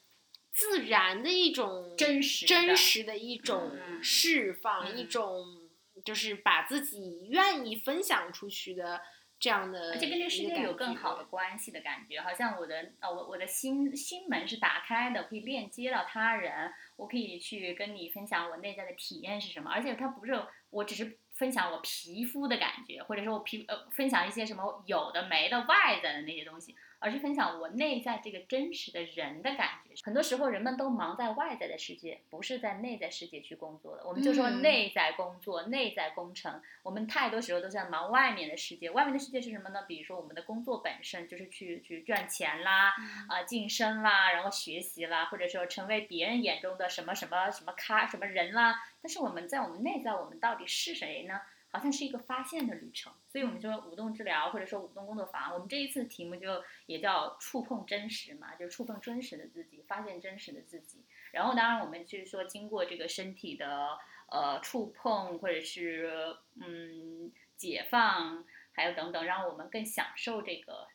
[0.54, 5.70] 自然的一种真实真实的一种嗯释放，嗯一种
[6.06, 9.02] 就是把自己愿意分享出去的
[9.40, 11.26] 这样的，而且跟这个世界有更好的。
[11.30, 20.34] 关系的感觉，好像我的呃，我我的心心门是打开的，可以链接到他人，我可以去跟你分享我内在的体验是什么，而且它不是
[20.72, 29.96] 我只是分享我皮肤的感觉，或者说我皮呃分享一些什么有的没的外在的那些东西，而是分享我内在这个真实的人的感觉。
[30.04, 34.04] 很多时候人们都忙在外在的世界，不是在内在世界去工作的。
[34.06, 38.90] 我们就说嗯内在工作、内在工程，我们太多时候都在忙外面的世界。
[38.92, 39.84] 外面的世界是什么呢？
[39.88, 42.94] 比如说我们的工作本身就是去去赚钱啦，
[43.28, 48.76] 啊、晋升啦，然后学习啦，或者说成为别人眼中的什么什么什么咖什么人啦。
[49.02, 51.40] 但是我们在我们内在，我们到底是谁呢？
[51.72, 61.04] 好像是一个发现的旅程，所以我们说舞动治疗或者说舞动工作坊，我们这一次题目就也叫触碰真实嘛，就是触碰真实的自己，发现真实的自己。
[61.32, 63.98] 然后当然我们就是说经过这个身体的
[64.32, 70.88] 呃触碰或者是嗯解放，还有等等，让我们更享受这个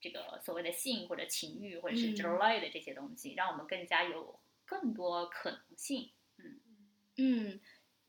[0.00, 6.10] 这个所谓的性或者情欲或者是嗯之类的这些东西，让我们更加有更多可能性。
[6.38, 6.60] 嗯
[7.18, 7.60] 嗯，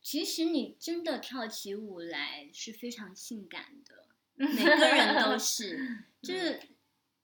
[0.03, 5.79] 其实你真的跳起舞来是非常性感的， 每个人都是。
[6.21, 6.59] 就是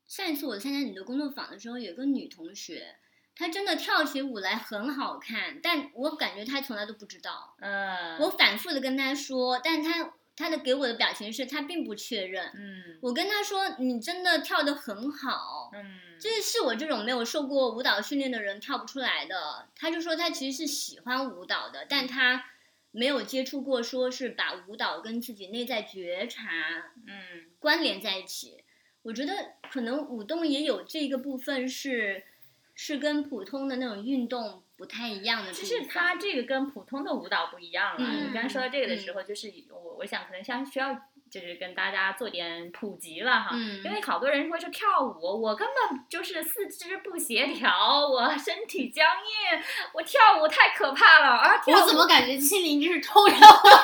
[0.07, 2.95] 上一次我参加你的工作坊的时候，有个女同学，
[3.35, 7.55] 她真的跳起舞来很好看，但我感觉她从来都不知道。
[7.59, 12.51] 嗯，我反复的跟她说，但她她的给我的表情是她并不确认。
[12.55, 15.69] 嗯我跟她说，你真的跳得很好。
[15.73, 19.67] 嗯，这是我这种没有受过舞蹈训练的人跳不出来的。
[19.75, 22.45] 她就说她其实是喜欢舞蹈的，但他
[22.91, 28.63] 没有接触过，说是把舞蹈跟自己内在觉察嗯关联在一起。
[29.01, 32.23] 我觉得可能舞动也有这个部分是
[32.75, 35.65] 是跟普通的那种运动不太一样的地方。
[35.65, 38.07] 其实它这个跟普通的舞蹈不一样了。
[38.07, 43.49] 嗯你刚才说到这个的时候，就是我我想可能像需要就是跟大家做点普及了哈。
[43.53, 49.61] 嗯因为好多人说说跳舞，我根本就是四肢不协调，我身体僵硬，
[49.93, 51.57] 我跳舞太可怕了啊！
[51.63, 53.69] 跳舞我怎么感觉青林就是偷着我？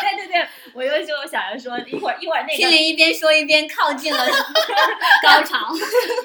[0.00, 4.24] 对对对，我又就想着说一会儿一会儿那个青林一边说一边靠近了
[5.22, 5.68] 高潮。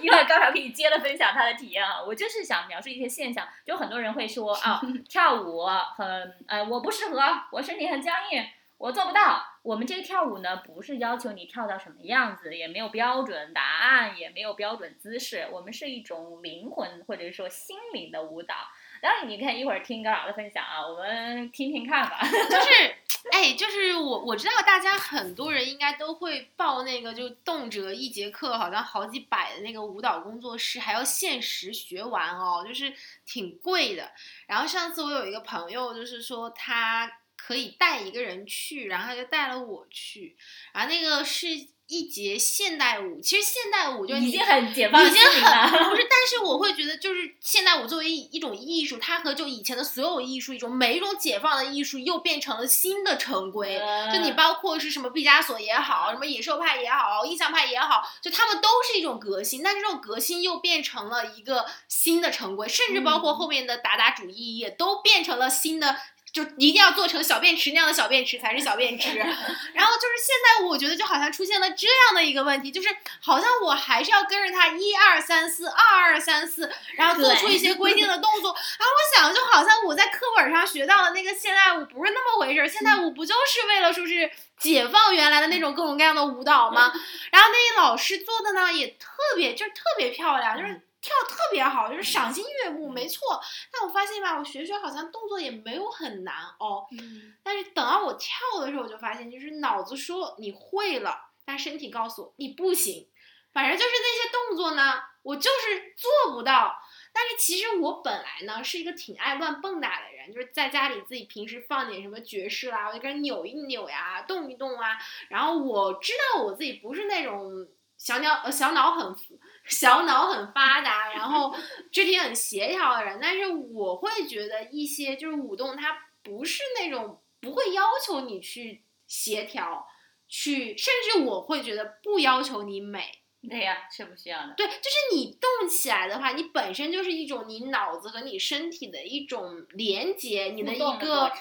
[0.01, 2.01] 一会儿高潮可以接着分享他的体验啊。
[2.05, 8.43] 我就是想描述一些现象，就很多人会说啊， 跳舞很呃我不适合，我身体很僵硬，
[8.79, 9.45] 我做不到。
[9.61, 18.55] 我们这个跳舞呢，不是要求你跳到什么样子，也没有标准答案，也没有标准姿势，我们是一种灵魂或者说心灵的舞蹈。
[19.01, 22.19] 当然你可以一会儿听高老的分享啊，我们听听看吧。
[22.23, 22.29] 就
[22.61, 22.95] 是，
[23.31, 32.93] 哎，就是我我知道大家很多人应该都会报那个，就动辄一节课好像好几百的那个舞蹈工作室，还要限时学完哦，就是
[33.25, 34.09] 挺贵的。
[34.47, 37.11] 然后上次我有一个朋友，就是说他
[37.45, 40.35] 可以带一个人去，然后他就带了我去，
[40.73, 41.47] 然后那个是。
[41.91, 45.65] 一节现代舞，其实现代舞就已经很解放已经心了。
[45.65, 53.81] 很不是， 但是我会觉得，就是现代舞作为一一种艺术，它和就以前的所有艺术一种每一种解放的艺术又变成了新的成规。
[54.13, 65.95] 就你包括是什么毕加索也好，什么野兽派也好，印象派也好，就他们都是一种革新，但是这种革新又变成了一个新的成规，甚至包括后面的达达主义也都变成了新的。
[66.31, 69.17] 就一定要做成小便池那样的小便池才是小便池，
[69.73, 72.89] 然后就是现在我觉得就好像出现了这样的一个问题，就是
[73.19, 78.53] 好像我还是要跟着他一二三四二二三四，然后做出一些规定的动作。
[78.53, 86.93] 然后我想就好像我在课本上学到的那个现代舞不是那么回事儿，现代舞不就是为了说是解放原来的那种各种各样的舞蹈吗？
[87.31, 90.81] 然后那些老师做的呢也特别就是特别漂亮，就是。
[91.01, 93.39] 跳特别好，就是赏心悦目，没错。
[93.71, 96.85] 但我发现吧，我学学好像动作也没有很难哦。
[96.91, 97.35] 嗯。
[97.43, 103.07] 但是等到我跳的时候，我就发现，就是脑子说你会了，但身体告诉我你不行。
[103.51, 106.79] 反正就是那些动作呢，我就是做不到。
[107.11, 114.95] 但是其实我本来呢是一个挺爱乱蹦跶的人，就是在家里自己平时放点什么爵士啦，我就跟人扭一扭呀，动一动啊。
[115.29, 117.67] 然后我知道我自己不是那种
[117.99, 119.15] 小鸟呃小脑很。
[119.69, 121.55] 小脑很发达，然后
[121.91, 129.85] 肢体很协调的人，但是我会觉得一些就是舞动，它不是那种不会要求你去协调，
[130.27, 133.21] 去甚至我会觉得不要求你美。
[133.47, 134.53] 对呀，是不需要的。
[134.57, 141.31] 对，就是你动起来的话，你本身就是一种你脑子和你身体的一种连接，你的一个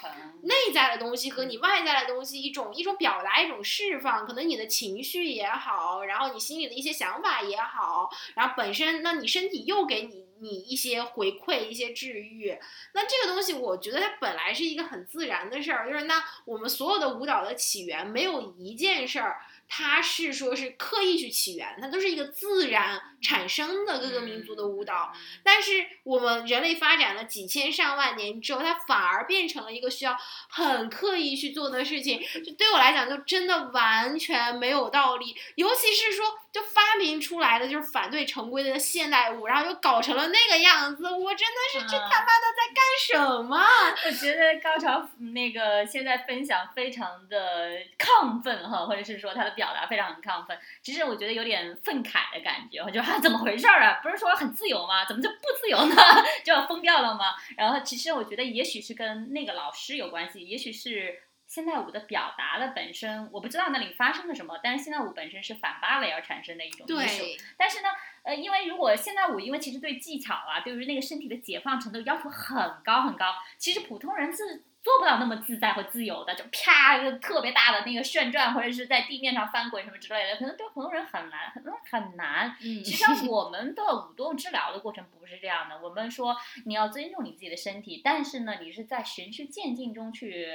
[0.43, 4.25] 内在的东西和你外在的东西一种一种表达，一种释放。
[4.25, 12.57] 可能你的情绪也好，然后你心里的一些想法也好，然后本身那你身体又给你你一些回馈，一些治愈。
[12.95, 19.41] 那这个东西，我觉得它本来是一个很自然的事儿，就是那我们所有的舞蹈的起源，没有一件事儿。
[19.69, 25.13] 它是说是刻意去起源，它都是一个自然产生的各个民族的舞蹈。
[25.43, 30.17] 但是我们人类发展了几千上万年之后，它反而变成了一个需要
[30.49, 32.19] 很刻意去做的事情。
[32.45, 35.37] 就对我来讲，就真的完全没有道理。
[35.57, 43.59] 尤其是说，就发明出来的就是反对成规的现代舞，然后又搞成了那个样子，我真的是这他妈的在干什么？
[44.07, 49.58] 我觉得高潮那个现在分享非常的亢奋哈，或者是说他的。
[49.59, 53.99] 表达非常很亢奋，其实我觉得有点愤慨的感觉，我就啊怎么回事儿啊？
[54.01, 55.05] 不是说很自由吗？
[55.05, 55.97] 怎么就不自由呢？
[56.45, 57.35] 就要疯掉了吗？
[57.57, 64.61] 然后其实我觉得也许是跟那个老师有关系，也许是现代舞的表达的本身，我不知道那里发生了什么。
[64.63, 67.25] 但是现代舞本身是反芭蕾而产生的一种艺术，
[67.57, 67.89] 但是呢，
[68.23, 82.57] 呃，因为如果现代舞，因为其实对技巧啊，对于那个身体的解放程度要求很高很高，其实普通人自做不到那么自在和自由的，就啪特别大的那个旋转，或者是在地面上翻滚什么之类的，可能对普通人很难，很很难。
[82.63, 90.49] 嗯， 其实我们的舞动治疗的过程不是这样的，我们说你要尊重你自己的身体，但是呢，你是在循序渐进中去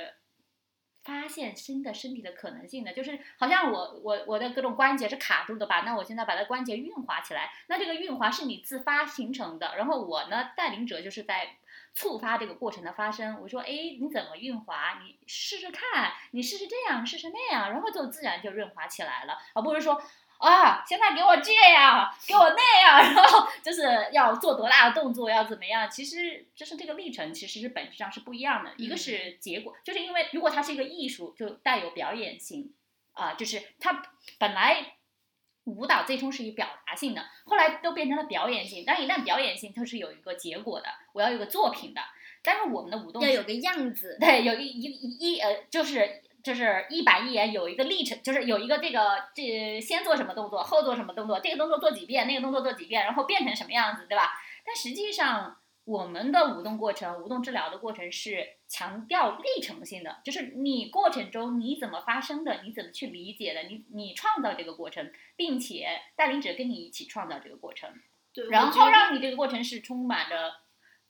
[1.03, 2.91] 发现新的身体的可能性的。
[2.91, 11.57] 就是好像我我我的各种关节是卡住的吧，那我现在把它关节运滑起来，那这个运滑是你自发形成的，然后我呢带领者就是在。
[11.93, 13.67] 触发这个过程的发生，我说，哎，
[13.99, 14.99] 你怎么润滑？
[15.03, 20.01] 你试试看，你试试这样，试试那样，然后就自然就润滑起来了，而不是说，
[20.39, 25.87] 啊，现在给我这样，给我那样，然后 就是要做多大的动作，要怎么样？
[25.89, 28.73] 其实就是这个历程，其实是本质上是不一样的。
[28.77, 32.73] 一个是结果，就是因为如果它是一个艺术，就带有表演性，
[33.13, 34.01] 啊，就是它
[34.39, 34.95] 本来。
[35.65, 38.83] 舞蹈最终是以表达性的，后来都变成了表演性。
[38.85, 42.01] 但一旦表演性，它是有一个结果的，我要有个作品的。
[42.41, 54.33] 但是我们的舞动要有个样子，对，有一一一呃，就是就是一板一眼，有一个历程，就是有一个这个这先做什么动作，后做什么动作，这个动作做几遍，那个动作做几遍，然后变成什么样子，对吧？
[54.65, 55.57] 但实际上。
[55.85, 67.89] 我们的舞动过程，舞动治疗的过程是强调历程性的，就是你过程中你怎么发生的，你怎么去理解的，你你创造这个过程，并且带领者跟你一起创造这个过程，
[68.33, 70.53] 对，然后让你这个过程是充满着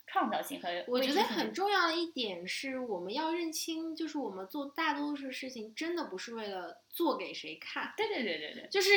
[0.07, 0.67] 创造性和。
[0.87, 7.93] 我觉得很重要的一点是我们要认清，就是我们做大多数事情真的不是为了做给谁看。
[7.95, 8.89] 对对对对对，就是。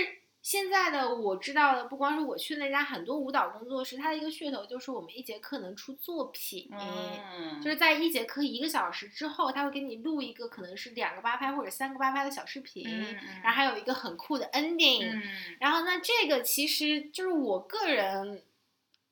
[0.46, 15.20] 现在的我知道的，不光是我去那家很多舞蹈工作室，它的一个噱头就是我们一节课能出作品，嗯，就是在一节课一个小时之后，他会给你录一个可能是两个八拍或者三个八拍的小视频，嗯然后还有一个很酷的 ending，、嗯
[15.58, 18.40] 然后那这个其实就是我个人。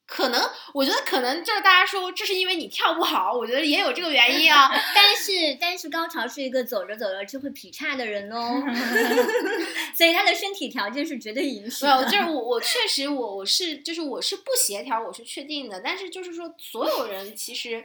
[0.07, 4.71] 可能我觉得可能就是大家说这是因为你跳不好，我觉得也有这个原因啊。
[4.95, 8.63] 但是但是高潮是一个走着走着就会劈叉的人哦，
[9.97, 12.11] 所以他的身体条件是绝对允许没有，的。
[12.11, 15.81] 就是 我我确实我我是就是我是不协调，我是确定的。
[15.81, 17.85] 但是就是说，所有人其实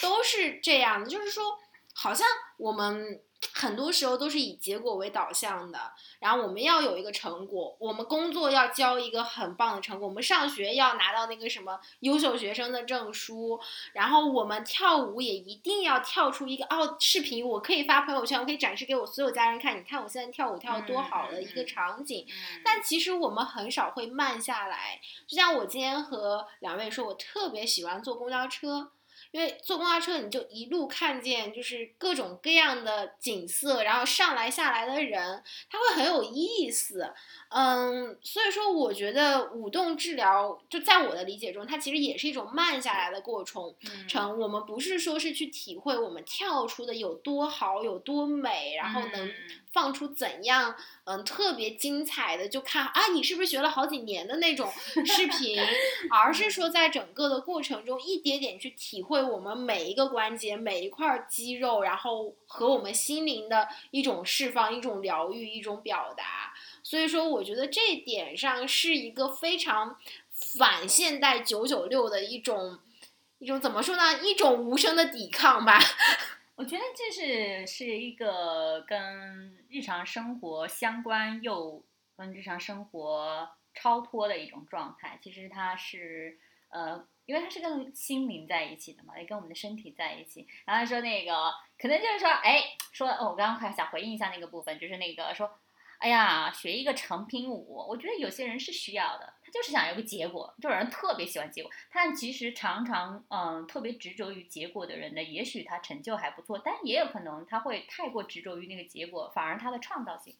[0.00, 1.56] 都是这样的，就是说，
[1.94, 3.20] 好像我们
[3.54, 5.78] 很多时候都是以结果为导向的。
[6.18, 13.58] 然后我们要有一个成果，我们工作要交一个很棒的成果，我们上学要拿到那个什么优秀学生的证书，
[13.94, 22.26] 然后我们跳舞也一定要跳出一个哦，视频我可以发朋友圈，我可以展示给我所有家人看，你看我现在跳舞跳的多好的一个场景。
[22.28, 28.90] 嗯但其实我们很少会慢下来，就像我今天和两位说，我特别喜欢坐公交车，
[29.32, 37.12] 因为坐公交车你就一路看见就是各种各样的景色，然后上来下来的人，他会很有意思。
[37.48, 43.74] 嗯，所以说我觉得舞动治疗，就在我的理解中，它其实也是一种慢下来的过程。
[43.84, 49.34] 嗯程，我们不是说是去体会我们跳出的有多好、有多美，然后能嗯
[49.72, 54.70] 放出怎样嗯特别精彩的，就看啊你是不是学了好几年的那种
[55.06, 55.58] 视频，
[56.10, 66.52] 而是说在整个的过程中一点点去体会我们每一个关节、每一块肌肉，然后和我们心灵的一种释放、一种疗愈、一种表达。
[66.82, 69.96] 所以说，我觉得这点上是一个非常
[70.32, 72.78] 反现代九九六的一种。
[73.38, 74.22] 一种怎么说呢？
[74.22, 75.80] 一种无声的抵抗吧。
[76.60, 81.82] 我觉得这是是一个跟日常生活相关又
[82.18, 85.18] 跟日常生活超脱的一种状态。
[85.22, 86.38] 其实它是
[86.68, 90.46] 呃，因为它是跟心灵在一起的嘛，也跟我们的身体在一起。
[90.66, 95.50] 然后说那个可能就是说，哎，说哦，我刚刚还想回应一下那个部分，就是那个说。
[96.00, 101.70] 哎呀，学一个成品舞，我觉得有些人是需要的，他就是想要个结果，这种人特别喜欢结果。
[101.92, 110.34] 但其实常常，嗯，特别执着于结果的人呢，也许他成就还不错，但也有可能他会太过执着于那个结果，反而他的创造性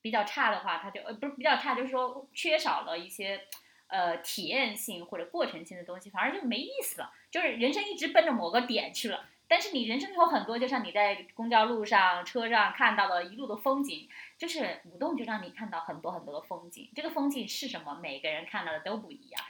[0.00, 3.42] 比较差的话，他就呃不是比较差，就是说缺少了一些
[3.88, 7.12] 呃体验性或者过程性的东西，反而就没意思了。
[7.30, 16.90] 就是人生一直奔着某个点去了，但是你人生有很多，就像你在公交路上、车上看到的一路的风景，就是舞动就让你看到很多很多的风景。
[16.94, 17.98] 这个风景是什么？
[18.02, 19.42] 每个人看到的都不一样。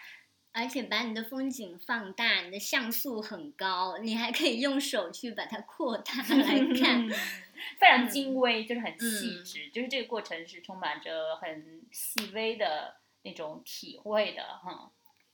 [0.50, 7.08] 而且把你的风景放大，你的像素很高，你还可以用手去把它扩大 来看。
[7.78, 14.90] 非常精微，就是很细嗯致，就是这个过程是充满着很细微的那种体会的，哈。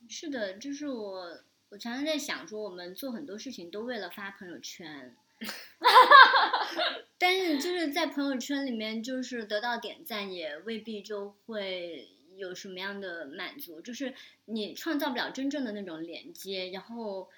[0.08, 1.26] 是的，就是我，
[1.74, 5.12] 我常常在想说，我们做很多事情都为了发朋友圈，
[7.18, 14.14] 但是就是在朋友圈里面，就是得到点赞，也未必就会有什么样的满足，就是
[14.44, 17.28] 你创造不了真正的那种连接，然后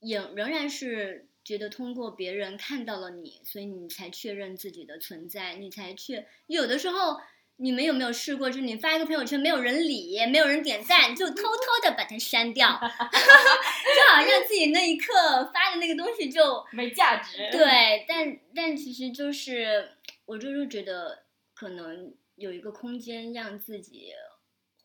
[0.00, 7.20] 也仍然是觉得通过别人看到了你，所以你才确认自己的存在，你才确有的时候。
[7.58, 8.50] 你们有没有试过？
[8.50, 15.12] 就是你发一个朋友圈，没有人理，没有人点赞，就偷偷的把它删掉， 就好像自己那一刻
[15.54, 19.92] 发的那个东西就 没价值。，对，但但其实就是
[20.26, 24.12] 我就是觉得可能有一个空间让自己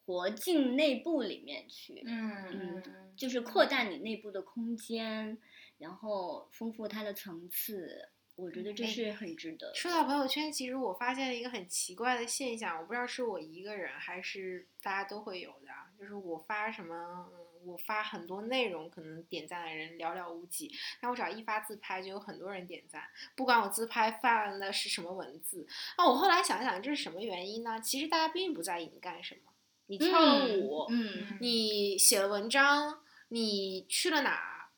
[0.06, 2.82] 活进内部里面去，嗯，
[3.18, 5.38] 就是扩大你内部的空间，
[5.78, 8.10] 然后丰富它的层次。
[8.42, 9.76] 我觉得这哎是很值得的。
[9.76, 16.96] 说到朋友圈，其实我发现了一个很奇怪的现象，我不知道是我一个人还是大家都会有的啊，就是我发什么，
[17.32, 23.04] 嗯我发很多内容，可能点赞的人寥寥无几，但我只要一发自拍，就有很多人点赞，
[23.36, 25.68] 不管我自拍发的是什么文字。
[25.96, 27.80] 啊我后来想想，这是什么原因呢？
[27.80, 29.52] 其实大家并不在意你干什么，
[29.86, 34.72] 你跳了舞，嗯，你写了文章，你去了哪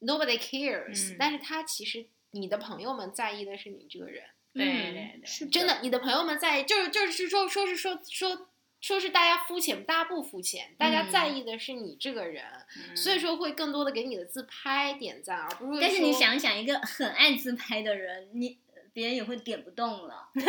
[0.00, 4.24] ，nobody cares、嗯但是他其实你的朋友们在意的是你这个人。
[4.52, 8.48] 对嗯对对是真的，你的朋友们在意，就是就是说说是说说
[8.80, 12.42] 说是大家肤浅，大家不肤浅，大家在意的是你这个人，
[12.88, 18.58] 嗯所以说会更多的给你的自拍点赞，而不是但是你想想，一个很爱自拍的人，你
[18.94, 20.30] 别人也会点不动了。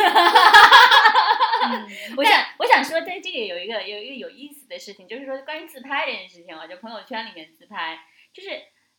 [1.60, 7.98] 嗯我 想，我想说，在这里有一个有一个有意思的事情，就是说关于自拍这件事情啊，就朋友圈里面自拍，
[8.32, 8.48] 就是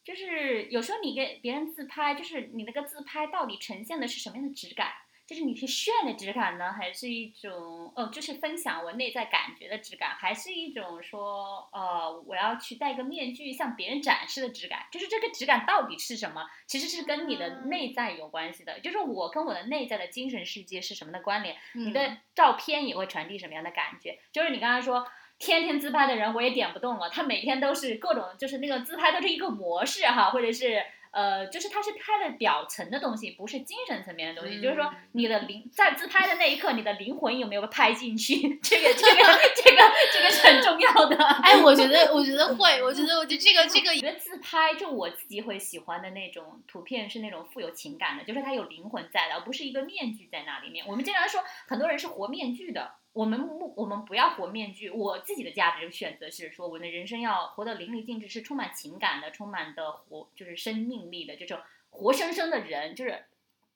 [0.03, 4.91] 就是有时候你给别人自拍，就是你那个自拍到底呈现的是什么样的质感？
[5.27, 14.87] 就是你是炫的质感呢，还是一种哦，就是分享我内在感觉的质感，还是一种说呃，我要去戴个面具向别人展示的质感？
[14.91, 16.49] 就是这个质感到底是什么？
[16.65, 21.55] 其实是跟你的内在有关系的，就是我跟我的内在的精神世界是什么的关联？
[21.75, 24.17] 你的照片也会传递什么样的感觉？
[24.31, 25.07] 就是你刚刚说
[25.39, 30.83] 天天自拍的人，我也点不动了，他每天都是各种，就是那个自拍都是一个模式哈，或者是。
[31.11, 34.61] 呃，就是他是拍的表层的东西，不是精神层面的东西。
[34.61, 38.35] 就是说，你的灵在自拍的那一刻，你的灵魂有没有拍进去？
[38.61, 39.23] 这个，这个，
[39.57, 41.17] 这个，这个是很重要的。
[41.41, 50.85] 哎，我觉得，我觉得会，我觉得，我觉得这个，这个，我觉得自拍就我自己会喜欢的那种图片是那种富有情感的，就是它有灵魂在的，而不是一个面具在那里面。
[50.87, 52.98] 我们经常说，很多人是活面具的。
[53.13, 54.89] 我们不，我们不要活面具。
[54.89, 63.25] 我自己的价值选择是说，我的人生要活得淋漓尽致，是充满情感的，充满的活，就是生命力的，这种活生生的人，就是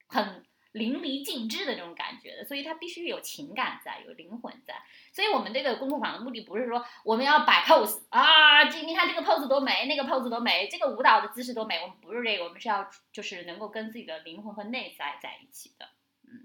[0.08, 2.46] 很淋漓尽致的这种感觉的。
[2.46, 4.76] 所以他必须有情感在，有灵魂在。
[5.12, 11.80] 所以我们这个工作坊的目的不是说我们要摆 pose 啊，这你看这个 pose 多美，那个 pose 多美，这个舞蹈的姿势多美。
[11.82, 15.90] 我们不是这个，我们是要就是能够跟自己的灵魂和内在在一起的。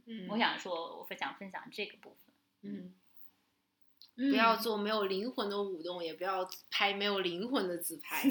[0.07, 2.28] 嗯，我想说，我分享分享这个部分。
[2.63, 2.93] 嗯，
[4.17, 8.25] 不要做没有灵魂的舞动，也不要拍没有灵魂的自拍，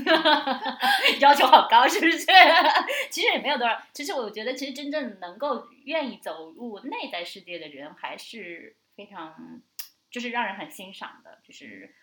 [1.20, 2.26] 要求好高，是不是？
[3.10, 3.82] 其实也没有多少。
[3.94, 9.62] 其实我觉得，其实真正能够愿意走入内在世界的人，还是非常，
[10.12, 11.40] 就是让人很欣赏的。
[11.44, 11.96] 就是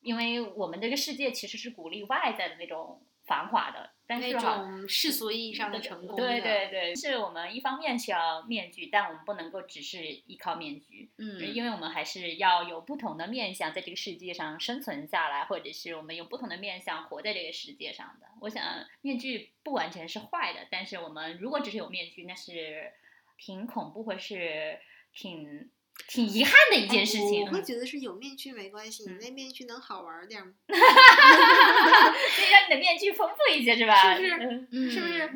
[0.00, 3.04] 因为我们这个世界其实是鼓励外在的那种。
[3.24, 18.26] 繁华的，但是那种世俗意义上的成功，对对对，是我们一方面需要面具，但我们不能够只是依靠面具，嗯，因为我们还是要有不同的面相在这个世界上生存下来，或者是我们有不同的面相活在这个世界上的。
[18.40, 18.62] 我想
[19.00, 22.92] 面具不完全是坏的，但是我们如果只是有面具，那是
[23.38, 24.78] 挺恐怖或是
[25.12, 25.70] 挺。
[26.08, 30.52] 挺遗憾的一件事情，我会觉得是有面具没关系，你那面具能好玩点吗？
[30.66, 34.16] 可以让你的面具丰富一些，是吧？
[34.16, 34.90] 是不是？
[34.90, 35.30] 是不是？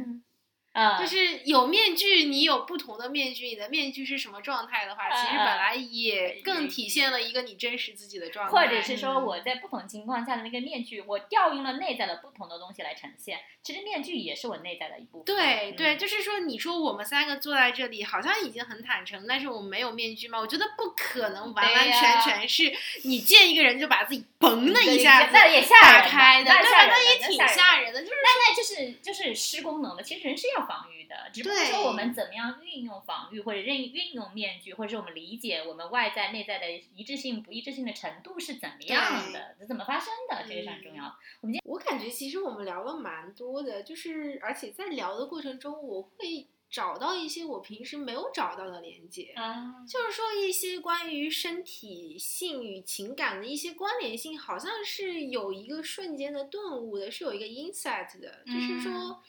[0.98, 8.52] 就是有面具，你有不同的面具，你的面具是什么状态的话，其实本来也更体现了一个你真实自己的状态。
[8.52, 13.40] 或者是说我在不同情况下的那个面具，我调用了内在的不同的东西来呈现。
[13.60, 15.24] 其实面具也是我内在的一部分。
[15.24, 20.38] 对对，就是说，你说我们三个坐在这里，好像已经很坦诚，但是我们没有面具吗？
[20.38, 22.72] 我觉得不可能，完完全全是
[23.02, 28.00] 你见一个人就把自己嘣的一下子打开的，那也挺吓人的。
[28.00, 30.02] 就是那那就是就是失功能的。
[30.04, 30.67] 其实人是要。
[30.68, 41.04] 防御的，只不过说我们怎么样运用防御，或者运运用面具，或者是我们理解我们外在内在的一致性、不一致性的程度是怎么样的，怎么发生的，这个是很重要。
[41.40, 59.22] 我们今天我感觉其实我们聊了蛮多的，就是而且在聊的过程中，我会找到一些我平时没有找到的连接，啊就是说一些关于身体性与情感的一些关联性，好像是有一个瞬间的顿悟的，是有一个 insight 的，就是说。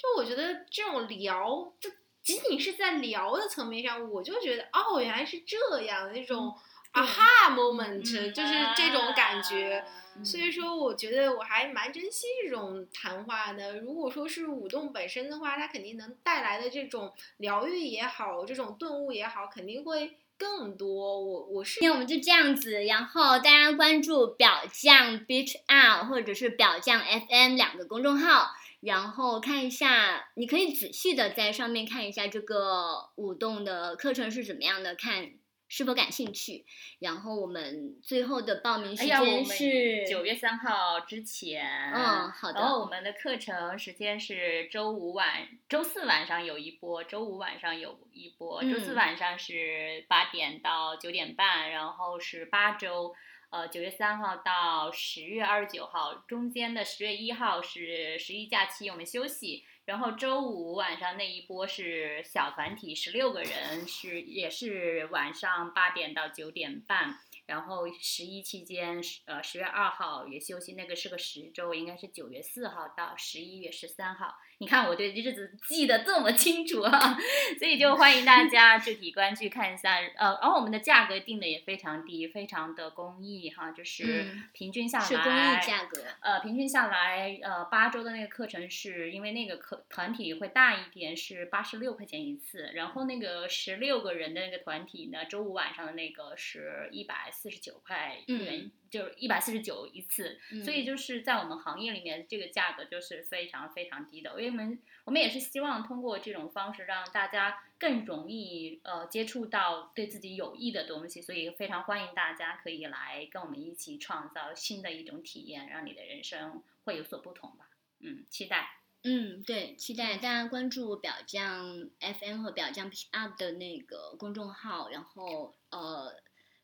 [0.00, 1.90] 就我觉得这种聊，就
[2.22, 6.54] 仅仅是在聊的层面上，我就觉得哦，原来是这样那种
[6.94, 9.84] aha moment，就是这种感觉。
[10.24, 13.78] 所以说，我觉得我还蛮珍惜这种谈话的。
[13.80, 21.20] 如果说是舞动本身的话，它肯定能带来的这种疗愈也好，这种顿悟也好，肯定会更多。
[21.20, 28.50] 我我是，那我们就这样子，然后大家关注表匠 beach out 或者是表匠 FM 两个公众号。
[28.80, 35.32] 然后看一下，你可以仔细的在上面看一下这个舞动的课程是怎么样的，看
[35.68, 36.64] 是否感兴趣。
[36.98, 41.62] 然后我们最后的报名时间是九月三号之前。
[41.92, 42.58] 嗯，好的。
[42.58, 53.14] 然后我们的课程时间是周五晚、周四晚上有一波，周五晚上有一波，周四晚上是八点到九点半，然后是八周。
[53.50, 59.64] 呃，九月三号到十月二十九号中间的十月一号是十一假期，我们休息。
[59.86, 67.18] 然后周五晚上那一波是小团体，十六个人，是也是晚上八点到九点半。
[67.46, 74.36] 然后十一期间，呃，十月二号也休息，那个是个十周，应该是九月四号到十一月十三号。
[74.60, 77.18] 你看我对日子记得这么清楚啊，
[77.58, 79.96] 所以就欢迎大家具体关注看一下。
[80.16, 86.02] 呃，然后我们的价格定的也非常低，非常的公益哈，就是平均下来是公益价格。
[86.20, 92.70] 呃，平均下来，呃，八周的那个课程是因为那个课团体会大一点，是八十六块钱一次。
[92.74, 97.28] 然后那个十六个人的那个团体呢，周五晚上的那个是一百。
[97.32, 104.30] 四十九块嗯元，就是一百四十九一次，所以嗯就是在我们行业里面，这个价格就是非常非常低的。
[104.30, 117.68] 因为我们我们也是希望通过这种方式让大家更容易呃接触到对自己有益的东西，所以非常欢迎大家可以来跟我们一起创造新的一种体验，让你的人生会有所不同吧。
[118.00, 118.76] 嗯，期待。
[119.02, 126.14] 嗯，对，期待大家关注表匠 FM 和表匠 Up 的那个公众号，然后呃，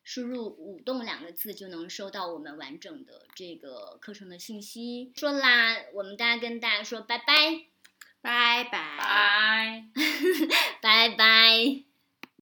[0.06, 5.10] 输入“舞动”两个字就能收到我们完整的这个课程的信息。
[5.16, 7.24] 说啦，我们大家跟大家说拜拜，
[8.22, 8.70] 拜拜。
[8.70, 9.84] 拜。
[10.80, 11.95] 拜拜。